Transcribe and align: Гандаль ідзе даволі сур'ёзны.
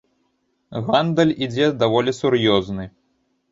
Гандаль 0.87 1.35
ідзе 1.47 1.69
даволі 1.85 2.17
сур'ёзны. 2.23 2.91